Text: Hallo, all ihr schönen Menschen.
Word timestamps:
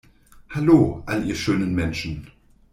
Hallo, 0.49 1.03
all 1.05 1.25
ihr 1.27 1.35
schönen 1.35 1.75
Menschen. 1.75 2.25